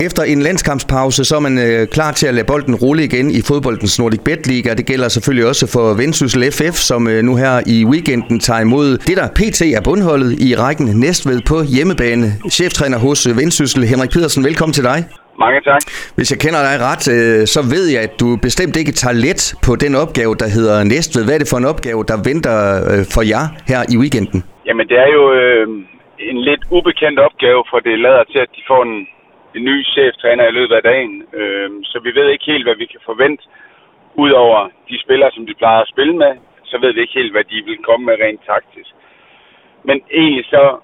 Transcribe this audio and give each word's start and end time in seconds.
Efter 0.00 0.22
en 0.22 0.40
landskampspause, 0.42 1.24
så 1.24 1.36
er 1.36 1.40
man 1.40 1.58
øh, 1.66 1.86
klar 1.96 2.12
til 2.12 2.26
at 2.26 2.34
lade 2.34 2.46
bolden 2.52 2.74
rulle 2.74 3.02
igen 3.04 3.26
i 3.38 3.40
fodboldens 3.48 3.98
Nordic 4.00 4.20
Bet 4.28 4.46
Liga. 4.46 4.70
Det 4.80 4.86
gælder 4.86 5.08
selvfølgelig 5.08 5.46
også 5.52 5.64
for 5.74 5.86
Vendsyssel 6.02 6.42
FF, 6.56 6.76
som 6.90 7.00
øh, 7.12 7.18
nu 7.28 7.32
her 7.42 7.54
i 7.74 7.76
weekenden 7.92 8.36
tager 8.46 8.60
imod 8.68 8.88
det, 9.08 9.16
der 9.20 9.26
PT 9.38 9.60
er 9.78 9.82
bundholdet 9.88 10.30
i 10.48 10.48
rækken 10.62 10.86
Næstved 11.04 11.38
på 11.50 11.56
hjemmebane. 11.74 12.26
Cheftræner 12.58 12.98
hos 13.06 13.20
øh, 13.28 13.32
Vendsyssel, 13.40 13.82
Henrik 13.92 14.10
Pedersen, 14.14 14.40
velkommen 14.48 14.74
til 14.78 14.84
dig. 14.90 14.98
Mange 15.44 15.60
tak. 15.70 15.82
Hvis 16.16 16.28
jeg 16.32 16.38
kender 16.44 16.60
dig 16.68 16.76
ret, 16.90 17.04
øh, 17.16 17.46
så 17.54 17.60
ved 17.74 17.84
jeg, 17.94 18.02
at 18.08 18.14
du 18.22 18.28
bestemt 18.46 18.74
ikke 18.80 18.92
tager 19.02 19.16
let 19.26 19.40
på 19.66 19.72
den 19.84 19.92
opgave, 20.04 20.32
der 20.42 20.48
hedder 20.56 20.76
Næstved. 20.92 21.22
Hvad 21.26 21.34
er 21.36 21.42
det 21.42 21.50
for 21.52 21.58
en 21.62 21.68
opgave, 21.72 22.00
der 22.10 22.16
venter 22.30 22.56
øh, 22.90 23.02
for 23.14 23.22
jer 23.32 23.44
her 23.70 23.80
i 23.94 23.96
weekenden? 24.02 24.38
Jamen, 24.68 24.84
det 24.90 24.98
er 25.04 25.10
jo 25.18 25.22
øh, 25.40 25.66
en 26.30 26.38
lidt 26.48 26.62
ubekendt 26.76 27.18
opgave, 27.28 27.60
for 27.70 27.78
det 27.86 27.94
lader 28.06 28.24
til, 28.32 28.40
at 28.46 28.50
de 28.56 28.62
får 28.70 28.82
en 28.90 28.96
en 29.56 29.64
ny 29.64 29.76
cheftræner 29.94 30.44
i 30.48 30.56
løbet 30.58 30.74
af 30.74 30.82
dagen. 30.82 31.14
Øh, 31.32 31.70
så 31.84 32.00
vi 32.04 32.14
ved 32.14 32.28
ikke 32.28 32.50
helt, 32.52 32.64
hvad 32.66 32.76
vi 32.82 32.86
kan 32.86 33.00
forvente. 33.04 33.44
Udover 34.14 34.68
de 34.88 35.00
spillere, 35.04 35.30
som 35.32 35.46
de 35.46 35.54
plejer 35.54 35.80
at 35.82 35.92
spille 35.94 36.16
med, 36.16 36.32
så 36.64 36.78
ved 36.78 36.92
vi 36.92 37.00
ikke 37.00 37.18
helt, 37.20 37.32
hvad 37.32 37.44
de 37.44 37.62
vil 37.64 37.78
komme 37.88 38.06
med 38.06 38.16
rent 38.24 38.40
taktisk. 38.46 38.90
Men 39.84 40.02
egentlig 40.10 40.44
så, 40.44 40.78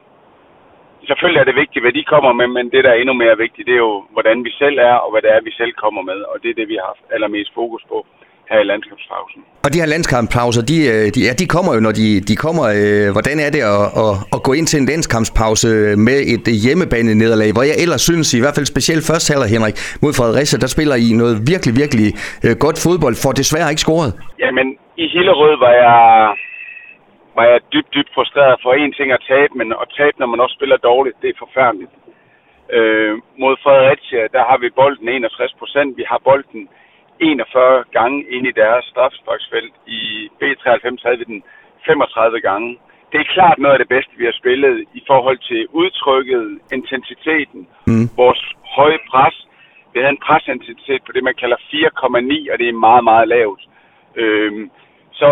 selvfølgelig 1.06 1.40
er 1.40 1.44
det 1.44 1.60
vigtigt, 1.62 1.82
hvad 1.84 1.92
de 1.92 2.04
kommer 2.04 2.32
med, 2.32 2.46
men 2.46 2.70
det, 2.70 2.84
der 2.84 2.90
er 2.90 3.00
endnu 3.00 3.14
mere 3.14 3.36
vigtigt, 3.38 3.66
det 3.66 3.74
er 3.74 3.84
jo, 3.88 4.04
hvordan 4.10 4.44
vi 4.44 4.50
selv 4.50 4.78
er, 4.78 4.94
og 4.94 5.10
hvad 5.10 5.22
det 5.22 5.30
er, 5.32 5.40
vi 5.40 5.52
selv 5.52 5.72
kommer 5.72 6.02
med. 6.02 6.20
Og 6.30 6.42
det 6.42 6.50
er 6.50 6.54
det, 6.54 6.68
vi 6.68 6.76
har 6.80 6.86
haft 6.92 7.12
allermest 7.14 7.54
fokus 7.54 7.82
på 7.88 8.06
her 8.50 8.58
i 8.64 8.66
landskabspausen. 8.72 9.40
Og 9.64 9.68
de 9.72 9.78
her 9.82 9.88
landskampspauser, 9.94 10.62
de, 10.72 10.76
øh, 10.92 11.04
de, 11.14 11.20
ja, 11.28 11.32
de 11.42 11.46
kommer 11.54 11.70
jo, 11.76 11.80
når 11.86 11.94
de, 12.00 12.06
de 12.30 12.34
kommer. 12.44 12.64
Øh, 12.78 13.06
hvordan 13.16 13.36
er 13.46 13.50
det 13.56 13.62
at, 13.74 13.84
at, 14.04 14.12
at 14.34 14.40
gå 14.46 14.52
ind 14.58 14.66
til 14.70 14.78
en 14.82 14.86
landskampspause 14.92 15.68
med 16.08 16.18
et 16.34 16.44
hjemmebane-nederlag, 16.64 17.50
hvor 17.56 17.64
jeg 17.70 17.76
ellers 17.84 18.02
synes, 18.10 18.26
i 18.38 18.40
hvert 18.44 18.56
fald 18.56 18.66
specielt 18.74 19.02
først 19.10 19.26
halver 19.30 19.48
Henrik, 19.54 19.76
mod 20.04 20.12
Fredericia, 20.18 20.56
der 20.64 20.70
spiller 20.76 20.96
I 21.06 21.08
noget 21.22 21.34
virkelig, 21.52 21.72
virkelig 21.82 22.08
øh, 22.44 22.54
godt 22.64 22.78
fodbold, 22.84 23.16
for 23.22 23.30
desværre 23.40 23.68
ikke 23.72 23.86
scoret. 23.86 24.10
Jamen, 24.44 24.66
i 25.02 25.04
Hillerød 25.14 25.54
var 25.64 25.74
jeg, 25.84 26.00
var 27.38 27.44
jeg 27.52 27.58
dybt, 27.74 27.90
dybt 27.94 28.10
frustreret 28.16 28.56
for 28.64 28.72
en 28.82 28.92
ting 28.98 29.08
at 29.16 29.22
tabe, 29.32 29.52
men 29.60 29.68
at 29.82 29.88
tabe, 30.00 30.16
når 30.20 30.28
man 30.32 30.40
også 30.44 30.54
spiller 30.58 30.78
dårligt, 30.90 31.16
det 31.22 31.28
er 31.30 31.42
forfærdeligt. 31.44 31.92
Øh, 32.76 33.12
mod 33.42 33.54
Fredericia, 33.64 34.22
der 34.34 34.42
har 34.50 34.58
vi 34.62 34.68
bolden 34.80 35.08
61 35.08 35.54
procent. 35.60 35.90
Vi 36.00 36.04
har 36.10 36.20
bolden 36.28 36.62
41 37.22 37.84
gange 37.92 38.18
ind 38.34 38.46
i 38.46 38.58
deres 38.62 38.84
strafsparksfelt. 38.84 39.74
I 39.86 40.00
B93 40.38 41.02
havde 41.04 41.18
vi 41.18 41.24
den 41.24 41.42
35 41.86 42.40
gange. 42.40 42.78
Det 43.12 43.20
er 43.20 43.32
klart 43.36 43.58
noget 43.58 43.74
af 43.76 43.82
det 43.82 43.88
bedste, 43.88 44.12
vi 44.16 44.24
har 44.24 44.36
spillet 44.40 44.74
i 44.94 45.02
forhold 45.06 45.38
til 45.38 45.60
udtrykket, 45.80 46.58
intensiteten, 46.72 47.60
mm. 47.86 48.06
vores 48.16 48.42
høje 48.76 48.98
pres. 49.10 49.36
Vi 49.92 49.98
havde 50.00 50.14
en 50.16 50.24
presintensitet 50.26 51.02
på 51.04 51.12
det, 51.12 51.24
man 51.24 51.40
kalder 51.42 51.56
4,9, 51.56 52.52
og 52.52 52.58
det 52.60 52.68
er 52.68 52.84
meget, 52.88 53.04
meget 53.04 53.28
lavt. 53.28 53.62
Øhm, 54.16 54.70
så 55.12 55.30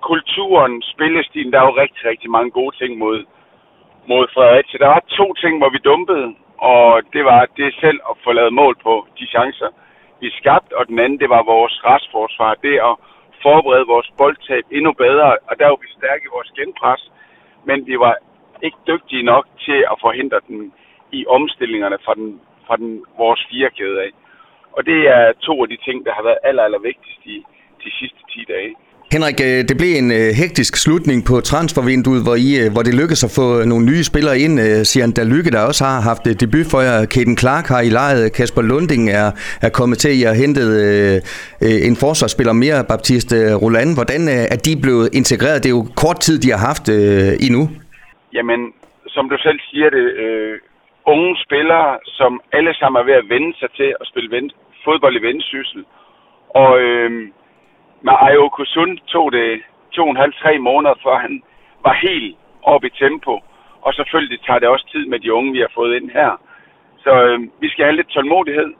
kulturen, 0.00 0.82
spillestilen, 0.82 1.52
der 1.52 1.60
er 1.60 1.66
jo 1.70 1.80
rigtig, 1.82 2.02
rigtig 2.10 2.30
mange 2.30 2.50
gode 2.50 2.76
ting 2.76 2.98
mod, 2.98 3.18
mod 4.08 4.26
Fredericia. 4.34 4.78
Der 4.78 4.86
var 4.86 5.04
to 5.20 5.26
ting, 5.34 5.58
hvor 5.58 5.70
vi 5.70 5.78
dumpede, 5.90 6.34
og 6.58 7.02
det 7.12 7.24
var 7.24 7.46
det 7.56 7.74
selv 7.80 8.00
at 8.10 8.16
få 8.24 8.32
lavet 8.32 8.52
mål 8.52 8.74
på 8.82 9.06
de 9.18 9.26
chancer, 9.26 9.70
vi 10.20 10.30
skabte, 10.30 10.76
og 10.78 10.86
den 10.88 10.98
anden, 10.98 11.20
det 11.20 11.28
var 11.28 11.42
vores 11.42 11.84
restforsvar. 11.84 12.54
Det 12.54 12.76
at 12.88 12.94
forberede 13.42 13.86
vores 13.86 14.10
boldtab 14.18 14.64
endnu 14.70 14.92
bedre, 14.92 15.36
og 15.48 15.58
der 15.58 15.66
var 15.68 15.78
vi 15.82 15.88
stærke 15.98 16.24
i 16.24 16.34
vores 16.36 16.50
genpres, 16.58 17.02
men 17.64 17.86
vi 17.86 17.98
var 17.98 18.16
ikke 18.62 18.78
dygtige 18.86 19.22
nok 19.22 19.46
til 19.66 19.78
at 19.92 19.96
forhindre 20.00 20.40
den 20.48 20.72
i 21.12 21.26
omstillingerne 21.26 21.98
fra, 22.04 22.14
den, 22.14 22.40
fra 22.66 22.76
den, 22.76 23.04
vores 23.18 23.46
firekæde 23.50 24.02
af. 24.02 24.10
Og 24.72 24.86
det 24.86 25.08
er 25.08 25.32
to 25.32 25.62
af 25.62 25.68
de 25.68 25.78
ting, 25.86 26.06
der 26.06 26.12
har 26.14 26.22
været 26.22 26.38
aller, 26.44 26.62
aller 26.62 26.78
vigtigst 26.78 27.22
i 27.24 27.44
de 27.84 27.90
sidste 27.98 28.18
10 28.30 28.44
dage. 28.48 28.74
Henrik, 29.14 29.38
øh, 29.48 29.60
det 29.68 29.76
blev 29.80 29.92
en 30.02 30.10
øh, 30.18 30.30
hektisk 30.42 30.72
slutning 30.84 31.18
på 31.30 31.34
transfervinduet, 31.50 32.22
hvor, 32.26 32.36
I, 32.46 32.48
øh, 32.62 32.68
hvor 32.74 32.82
det 32.86 32.94
lykkedes 33.00 33.22
at 33.28 33.32
få 33.38 33.46
nogle 33.70 33.84
nye 33.90 34.04
spillere 34.10 34.36
ind. 34.44 34.54
Sian 34.88 35.12
Dalykke, 35.18 35.50
der 35.56 35.62
også 35.70 35.82
har 35.90 36.00
haft 36.10 36.22
debut 36.42 36.66
for 36.72 36.80
jer. 36.86 36.98
Kaden 37.12 37.36
Clark 37.42 37.66
har 37.72 37.80
I 37.88 37.90
lejet. 38.00 38.32
Kasper 38.36 38.62
Lunding 38.70 39.04
er, 39.20 39.28
er 39.66 39.70
kommet 39.78 39.98
til. 40.02 40.10
I 40.20 40.22
har 40.30 40.36
hentet 40.44 40.70
øh, 40.84 41.16
en 41.88 41.96
forsvarsspiller 42.04 42.54
mere, 42.64 42.78
Baptiste 42.92 43.36
Roland. 43.62 43.90
Hvordan 43.98 44.22
er 44.54 44.58
de 44.66 44.72
blevet 44.84 45.06
integreret? 45.20 45.62
Det 45.62 45.68
er 45.70 45.76
jo 45.78 45.84
kort 46.04 46.18
tid, 46.26 46.36
de 46.44 46.48
har 46.54 46.62
haft 46.70 46.86
øh, 46.96 47.30
endnu. 47.46 47.62
Jamen, 48.36 48.60
som 49.14 49.24
du 49.32 49.36
selv 49.46 49.58
siger 49.68 49.88
det, 49.96 50.06
øh, 50.24 50.54
unge 51.12 51.30
spillere, 51.46 51.88
som 52.18 52.32
alle 52.58 52.72
sammen 52.78 52.96
er 53.00 53.06
ved 53.10 53.16
at 53.22 53.28
vende 53.34 53.52
sig 53.60 53.70
til 53.78 53.90
at 54.00 54.06
spille 54.10 54.30
vend, 54.34 54.48
fodbold 54.84 55.14
i 55.20 55.22
vendsyssel. 55.28 55.80
Og... 56.62 56.70
Øh, 56.86 57.10
men 58.04 58.14
Ayo 58.26 58.48
Kusun 58.56 58.90
tog 59.12 59.26
det 59.32 59.48
to 59.94 60.02
og 60.02 60.10
en 60.10 60.22
halv, 60.24 60.34
tre 60.42 60.52
måneder, 60.68 60.94
før 61.04 61.16
han 61.26 61.34
var 61.86 61.94
helt 62.06 62.36
oppe 62.72 62.86
i 62.86 62.96
tempo. 63.02 63.34
Og 63.86 63.90
selvfølgelig 63.98 64.40
tager 64.46 64.60
det 64.62 64.68
også 64.74 64.86
tid 64.92 65.04
med 65.12 65.18
de 65.24 65.32
unge, 65.38 65.52
vi 65.56 65.60
har 65.64 65.72
fået 65.78 65.92
ind 65.98 66.08
her. 66.18 66.30
Så 67.04 67.12
øh, 67.26 67.38
vi 67.62 67.68
skal 67.72 67.84
have 67.84 67.96
lidt 67.96 68.10
tålmodighed, 68.14 68.70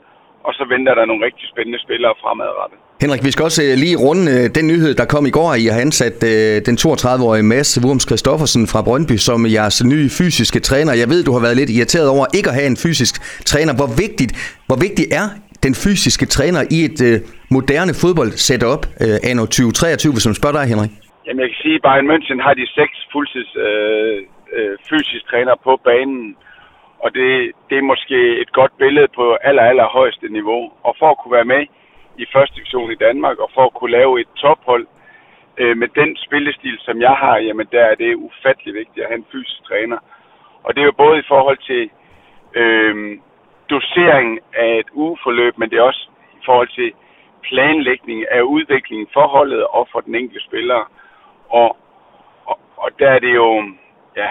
og 0.47 0.51
så 0.57 0.63
venter 0.73 0.93
der 0.95 1.05
nogle 1.05 1.25
rigtig 1.25 1.45
spændende 1.53 1.79
spillere 1.85 2.13
fremadrettet. 2.21 2.79
Henrik, 3.03 3.23
vi 3.27 3.31
skal 3.31 3.43
også 3.49 3.63
øh, 3.67 3.73
lige 3.83 3.97
runde 4.05 4.25
øh, 4.35 4.43
den 4.57 4.67
nyhed, 4.67 4.93
der 5.01 5.05
kom 5.05 5.25
i 5.25 5.33
går, 5.37 5.47
at 5.53 5.59
I 5.59 5.67
har 5.73 5.81
ansat 5.87 6.17
øh, 6.31 6.55
den 6.67 6.75
32-årige 6.83 7.43
Mads 7.43 7.71
Wurms 7.83 8.05
Christoffersen 8.09 8.67
fra 8.71 8.81
Brøndby 8.87 9.17
som 9.27 9.39
jeres 9.57 9.77
nye 9.93 10.09
fysiske 10.19 10.59
træner. 10.59 10.93
Jeg 10.93 11.09
ved, 11.09 11.23
du 11.23 11.31
har 11.35 11.41
været 11.45 11.57
lidt 11.57 11.69
irriteret 11.69 12.09
over 12.09 12.25
ikke 12.37 12.49
at 12.49 12.55
have 12.55 12.67
en 12.73 12.77
fysisk 12.85 13.13
træner. 13.51 13.73
Hvor 13.79 13.89
vigtigt, 14.03 14.31
hvor 14.67 14.79
vigtigt 14.85 15.13
er 15.21 15.25
den 15.65 15.73
fysiske 15.83 16.25
træner 16.35 16.61
i 16.75 16.77
et 16.89 16.99
øh, 17.09 17.17
moderne 17.55 17.93
fodbold-setup 18.01 18.83
øh, 19.03 19.17
anno 19.29 19.43
2023, 19.45 20.13
hvis 20.15 20.27
man 20.29 20.39
spørger 20.39 20.57
dig, 20.59 20.65
Henrik? 20.71 20.91
Jamen, 21.25 21.41
jeg 21.43 21.49
kan 21.51 21.61
sige, 21.63 21.75
at 21.79 21.83
Bayern 21.85 22.09
München 22.11 22.39
har 22.45 22.53
de 22.59 22.65
seks 22.79 22.95
fuldtids 23.11 23.51
øh, 23.67 24.17
øh, 24.57 24.73
fysisk 24.89 25.23
træner 25.31 25.55
på 25.65 25.73
banen, 25.89 26.35
og 27.03 27.09
det, 27.17 27.29
det 27.69 27.77
er 27.77 27.91
måske 27.93 28.17
et 28.43 28.51
godt 28.59 28.73
billede 28.83 29.09
på 29.19 29.25
aller, 29.49 29.63
aller 29.71 29.87
højeste 29.97 30.27
niveau. 30.37 30.61
Og 30.87 30.93
for 30.99 31.09
at 31.11 31.17
kunne 31.19 31.37
være 31.39 31.51
med 31.55 31.63
i 32.23 32.25
første 32.33 32.55
division 32.55 32.91
i 32.91 33.01
Danmark, 33.07 33.37
og 33.43 33.49
for 33.55 33.63
at 33.65 33.73
kunne 33.77 33.95
lave 33.99 34.21
et 34.21 34.31
tophold 34.43 34.85
øh, 35.61 35.77
med 35.81 35.89
den 35.99 36.11
spillestil, 36.25 36.77
som 36.87 37.01
jeg 37.07 37.15
har, 37.23 37.37
jamen 37.37 37.67
der 37.71 37.83
er 37.91 37.95
det 37.95 38.21
ufattelig 38.27 38.73
vigtigt 38.81 39.03
at 39.03 39.09
have 39.11 39.21
en 39.23 39.31
fysisk 39.31 39.61
træner. 39.69 39.99
Og 40.63 40.69
det 40.75 40.81
er 40.81 40.89
jo 40.91 41.01
både 41.03 41.19
i 41.19 41.29
forhold 41.33 41.59
til 41.71 41.83
øh, 42.61 42.95
dosering 43.75 44.27
af 44.63 44.71
et 44.81 44.89
ugeforløb, 45.03 45.53
men 45.57 45.69
det 45.69 45.77
er 45.77 45.89
også 45.91 46.03
i 46.39 46.41
forhold 46.45 46.69
til 46.79 46.89
planlægning 47.47 48.19
af 48.37 48.41
udviklingen 48.55 49.07
for 49.15 49.25
holdet 49.35 49.63
og 49.77 49.83
for 49.91 49.99
den 50.05 50.15
enkelte 50.15 50.45
spiller. 50.47 50.81
Og, 51.59 51.69
og, 52.49 52.57
og 52.83 52.89
der 52.99 53.09
er 53.15 53.19
det 53.25 53.33
jo, 53.41 53.49
ja, 54.21 54.29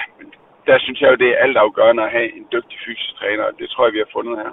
der 0.68 0.76
synes 0.84 1.00
jeg 1.00 1.08
jo, 1.12 1.16
det 1.22 1.28
er 1.30 1.42
altafgørende 1.44 2.02
at 2.06 2.10
have 2.16 2.28
en 2.38 2.46
dygtig 2.54 2.78
fysisk 2.86 3.12
træner, 3.20 3.44
og 3.50 3.54
det 3.58 3.66
tror 3.70 3.84
jeg, 3.86 3.92
vi 3.96 4.04
har 4.04 4.10
fundet 4.16 4.36
her. 4.42 4.50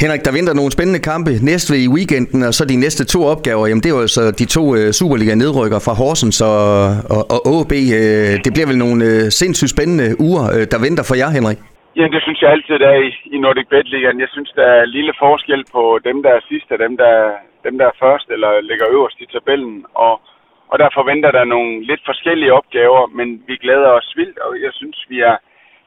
Henrik, 0.00 0.24
der 0.24 0.32
venter 0.32 0.54
nogle 0.54 0.72
spændende 0.72 1.00
kampe 1.00 1.30
næste 1.50 1.72
i 1.84 1.88
weekenden, 1.88 2.42
og 2.42 2.54
så 2.54 2.64
de 2.64 2.76
næste 2.76 3.04
to 3.04 3.20
opgaver, 3.24 3.66
jamen 3.66 3.82
det 3.82 3.90
er 3.90 3.96
jo 4.00 4.06
så 4.06 4.22
de 4.30 4.44
to 4.44 4.74
øh, 4.76 4.92
Superliga-nedrykker 4.92 5.78
fra 5.86 5.94
Horsens 6.00 6.40
og, 6.40 6.86
og, 7.14 7.22
og 7.34 7.40
AB. 7.60 7.72
Øh, 7.72 8.44
det 8.44 8.50
bliver 8.54 8.66
vel 8.66 8.78
nogle 8.78 9.04
øh, 9.04 9.30
sindssygt 9.40 9.70
spændende 9.70 10.06
uger, 10.20 10.44
øh, 10.54 10.66
der 10.70 10.78
venter 10.86 11.04
for 11.08 11.14
jer, 11.14 11.30
Henrik? 11.30 11.58
Ja, 11.96 12.08
det 12.08 12.22
synes 12.22 12.42
jeg 12.42 12.50
altid, 12.50 12.78
der 12.78 12.88
er 12.88 13.02
i, 13.08 13.12
i 13.24 13.38
Nordic 13.38 13.68
Bet 13.68 13.88
Ligaen. 13.88 14.20
Jeg 14.20 14.28
synes, 14.28 14.52
der 14.56 14.66
er 14.66 14.84
lille 14.84 15.14
forskel 15.18 15.64
på 15.72 16.00
dem, 16.04 16.22
der 16.22 16.30
er 16.30 16.40
sidst, 16.48 16.72
og 16.72 16.78
dem, 16.78 16.96
der, 16.96 17.32
dem, 17.64 17.78
der 17.78 17.86
er 17.86 18.00
først 18.00 18.30
eller 18.30 18.60
ligger 18.60 18.86
øverst 18.90 19.20
i 19.20 19.26
tabellen. 19.26 19.86
Og, 19.94 20.20
og 20.68 20.78
der 20.78 20.88
forventer 20.94 21.30
der 21.30 21.44
nogle 21.44 21.84
lidt 21.84 22.02
forskellige 22.04 22.52
opgaver, 22.52 23.06
men 23.06 23.42
vi 23.46 23.56
glæder 23.56 23.88
os 23.88 24.12
vildt, 24.16 24.38
og 24.38 24.62
jeg 24.62 24.72
synes, 24.72 25.04
vi 25.08 25.20
er, 25.20 25.36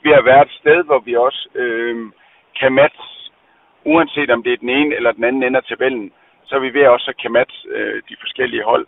vi 0.04 0.10
har 0.10 0.22
været 0.22 0.46
et 0.46 0.58
sted, 0.60 0.84
hvor 0.84 1.00
vi 1.00 1.16
også 1.16 1.50
øh, 1.56 1.96
kan 2.60 2.74
matche, 2.74 3.32
uanset 3.86 4.30
om 4.32 4.44
det 4.44 4.54
er 4.54 4.58
den 4.58 4.70
ene 4.70 4.96
eller 4.96 5.12
den 5.12 5.24
anden 5.24 5.44
ende 5.44 5.58
af 5.58 5.64
tabellen, 5.64 6.12
så 6.46 6.56
er 6.56 6.60
vi 6.60 6.74
ved 6.74 6.88
også 6.88 7.12
at 7.12 7.22
kan 7.22 7.32
matche 7.32 7.70
øh, 7.70 8.02
de 8.10 8.16
forskellige 8.20 8.64
hold. 8.64 8.86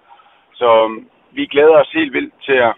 Så 0.54 0.70
øh, 0.86 1.04
vi 1.32 1.46
glæder 1.46 1.76
os 1.82 1.92
helt 1.94 2.14
vildt 2.14 2.34
til 2.46 2.58
at 2.70 2.74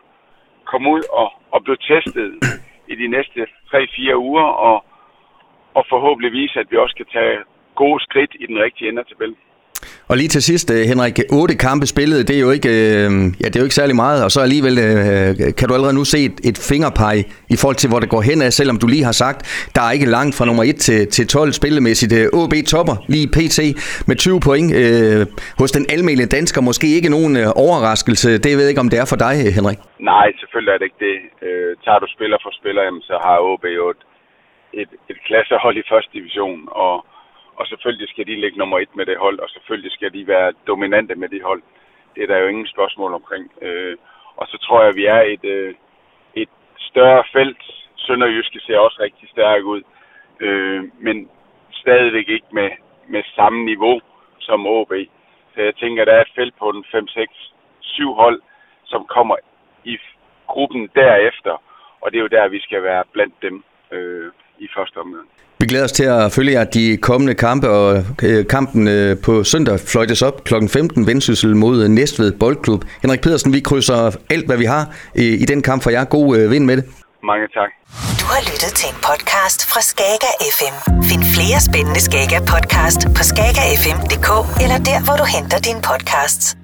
komme 0.65 0.89
ud 0.89 1.03
og, 1.13 1.31
og 1.51 1.63
blive 1.63 1.77
testet 1.77 2.31
i 2.91 2.95
de 2.95 3.07
næste 3.07 3.47
3-4 3.73 4.15
uger, 4.15 4.43
og, 4.43 4.85
og 5.73 5.85
forhåbentlig 5.89 6.31
vise, 6.31 6.59
at 6.59 6.71
vi 6.71 6.77
også 6.77 6.95
kan 6.95 7.05
tage 7.05 7.38
gode 7.75 8.03
skridt 8.03 8.35
i 8.39 8.45
den 8.45 8.57
rigtige 8.59 8.89
ende 8.89 9.01
af 9.01 9.05
tabellen. 9.05 9.38
Og 10.11 10.17
lige 10.17 10.31
til 10.35 10.43
sidst, 10.49 10.67
øh, 10.75 10.81
Henrik, 10.91 11.15
otte 11.39 11.55
kampe 11.67 11.85
spillet, 11.93 12.27
det 12.27 12.35
er 12.39 12.43
jo 12.47 12.51
ikke, 12.57 12.71
øh, 12.87 13.09
ja, 13.41 13.45
det 13.49 13.55
er 13.55 13.61
jo 13.63 13.67
ikke 13.69 13.79
særlig 13.81 13.95
meget, 14.05 14.19
og 14.25 14.29
så 14.35 14.39
alligevel 14.47 14.75
øh, 14.87 15.29
kan 15.57 15.65
du 15.67 15.73
allerede 15.77 15.97
nu 15.99 16.03
se 16.13 16.19
et, 16.29 16.37
et 16.49 16.57
fingerpeg 16.69 17.17
i 17.53 17.57
forhold 17.61 17.77
til, 17.81 17.89
hvor 17.91 17.99
det 18.03 18.09
går 18.15 18.21
hen 18.29 18.39
af, 18.47 18.51
selvom 18.59 18.77
du 18.81 18.87
lige 18.93 19.05
har 19.09 19.17
sagt, 19.23 19.39
der 19.75 19.81
er 19.87 19.91
ikke 19.97 20.09
langt 20.17 20.33
fra 20.37 20.45
nummer 20.49 20.63
1 20.63 20.75
til, 20.87 20.99
til 21.15 21.25
12 21.27 21.51
spillemæssigt. 21.59 22.11
OB 22.39 22.53
topper 22.73 22.95
lige 23.13 23.27
PT 23.35 23.59
med 24.09 24.15
20 24.15 24.39
point. 24.47 24.69
Øh, 24.81 25.21
hos 25.61 25.71
den 25.77 25.85
almindelige 25.95 26.33
dansker 26.37 26.59
måske 26.69 26.87
ikke 26.97 27.09
nogen 27.15 27.33
overraskelse. 27.65 28.29
Det 28.43 28.51
ved 28.57 28.63
jeg 28.65 28.73
ikke, 28.73 28.85
om 28.85 28.91
det 28.93 28.99
er 29.03 29.07
for 29.11 29.19
dig, 29.25 29.35
Henrik. 29.57 29.79
Nej, 30.11 30.27
selvfølgelig 30.41 30.71
er 30.73 30.79
det 30.79 30.87
ikke 30.89 31.03
det. 31.09 31.17
Øh, 31.47 31.71
tager 31.85 31.99
du 32.03 32.07
spiller 32.15 32.37
for 32.43 32.51
spiller, 32.59 32.81
jamen, 32.87 33.03
så 33.09 33.15
har 33.25 33.37
OB 33.49 33.65
jo 33.79 33.85
et, 33.95 34.03
et, 34.81 34.91
et 35.11 35.19
klassehold 35.27 35.75
i 35.81 35.89
første 35.91 36.11
division, 36.17 36.59
og 36.85 36.95
og 37.61 37.67
selvfølgelig 37.67 38.09
skal 38.09 38.27
de 38.27 38.41
ligge 38.41 38.57
nummer 38.57 38.79
et 38.79 38.95
med 38.95 39.05
det 39.05 39.17
hold, 39.17 39.39
og 39.39 39.49
selvfølgelig 39.49 39.91
skal 39.91 40.13
de 40.13 40.27
være 40.27 40.53
dominante 40.67 41.15
med 41.15 41.29
det 41.29 41.43
hold. 41.43 41.61
Det 42.15 42.23
er 42.23 42.27
der 42.27 42.37
jo 42.37 42.47
ingen 42.47 42.67
spørgsmål 42.67 43.13
omkring. 43.13 43.51
Øh, 43.61 43.97
og 44.35 44.47
så 44.47 44.57
tror 44.57 44.79
jeg, 44.81 44.89
at 44.89 44.95
vi 44.95 45.05
er 45.05 45.21
et, 45.33 45.45
øh, 45.55 45.73
et 46.35 46.49
større 46.77 47.23
felt. 47.33 47.63
Sønderjyske 47.95 48.59
ser 48.59 48.77
også 48.77 48.97
rigtig 48.99 49.29
stærk 49.29 49.63
ud, 49.63 49.81
øh, 50.39 50.83
men 50.99 51.29
stadigvæk 51.71 52.29
ikke 52.29 52.51
med, 52.51 52.69
med 53.07 53.23
samme 53.35 53.65
niveau 53.65 54.01
som 54.39 54.67
OB. 54.67 54.93
Så 55.53 55.61
jeg 55.61 55.75
tænker, 55.75 56.01
at 56.01 56.07
der 56.07 56.13
er 56.13 56.21
et 56.21 56.35
felt 56.35 56.55
på 56.59 56.69
en 56.69 56.85
5, 56.91 57.07
6, 57.07 57.53
7 57.79 58.13
hold, 58.13 58.41
som 58.85 59.05
kommer 59.05 59.35
i 59.83 59.97
gruppen 60.47 60.89
derefter, 60.95 61.63
og 62.01 62.11
det 62.11 62.17
er 62.17 62.21
jo 62.21 62.35
der, 62.37 62.47
vi 62.47 62.59
skal 62.59 62.83
være 62.83 63.03
blandt 63.13 63.35
dem 63.41 63.63
øh, 63.91 64.31
i 64.57 64.67
første 64.75 64.97
omgang. 64.97 65.29
Vi 65.61 65.65
glæder 65.65 65.83
os 65.83 65.91
til 65.91 66.03
at 66.03 66.31
følge 66.31 66.51
jer 66.51 66.63
de 66.63 66.97
kommende 66.97 67.33
kampe, 67.33 67.69
og 67.69 68.05
øh, 68.23 68.47
kampen 68.47 68.87
øh, 68.87 69.17
på 69.25 69.43
søndag 69.43 69.79
fløjtes 69.79 70.21
op 70.21 70.43
kl. 70.43 70.53
15, 70.67 71.07
Vendsyssel 71.07 71.55
mod 71.55 71.87
Næstved 71.87 72.31
Boldklub. 72.31 72.85
Henrik 73.01 73.21
Pedersen, 73.21 73.53
vi 73.53 73.59
krydser 73.59 74.11
alt, 74.29 74.45
hvad 74.45 74.57
vi 74.57 74.65
har 74.65 74.83
i 75.15 75.45
den 75.45 75.61
kamp 75.61 75.83
for 75.83 75.89
jer. 75.89 76.03
God 76.03 76.37
øh, 76.37 76.51
vind 76.51 76.65
med 76.65 76.77
det. 76.77 76.85
Mange 77.23 77.47
tak. 77.47 77.69
Du 78.19 78.25
har 78.33 78.41
lyttet 78.51 78.71
til 78.79 78.89
en 78.89 78.99
podcast 79.09 79.59
fra 79.71 79.81
Skager 79.81 80.33
FM. 80.57 80.75
Find 81.09 81.23
flere 81.35 81.59
spændende 81.67 82.01
Skager 82.01 82.39
podcast 82.53 83.01
på 83.17 83.23
skagerfm.dk 83.31 84.29
eller 84.63 84.77
der, 84.89 84.99
hvor 85.05 85.15
du 85.21 85.25
henter 85.35 85.57
dine 85.67 85.81
podcasts. 85.89 86.60